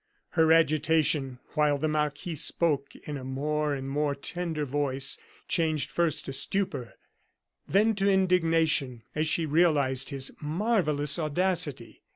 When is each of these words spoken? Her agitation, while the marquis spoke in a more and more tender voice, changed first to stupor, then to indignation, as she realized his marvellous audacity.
Her 0.29 0.51
agitation, 0.51 1.37
while 1.49 1.77
the 1.77 1.87
marquis 1.87 2.33
spoke 2.33 2.95
in 3.03 3.17
a 3.17 3.23
more 3.23 3.75
and 3.75 3.87
more 3.87 4.15
tender 4.15 4.65
voice, 4.65 5.19
changed 5.47 5.91
first 5.91 6.25
to 6.25 6.33
stupor, 6.33 6.95
then 7.67 7.93
to 7.97 8.09
indignation, 8.09 9.03
as 9.13 9.27
she 9.27 9.45
realized 9.45 10.09
his 10.09 10.31
marvellous 10.41 11.19
audacity. 11.19 12.01